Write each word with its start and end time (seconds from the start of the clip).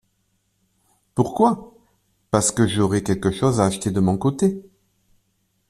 Pourquoi? 1.13 1.77
Parce 2.31 2.49
que 2.51 2.65
j'aurai 2.67 3.03
quelque 3.03 3.29
chose 3.29 3.61
à 3.61 3.65
acheter 3.65 3.91
de 3.91 3.99
mon 3.99 4.17
côté. 4.17 4.63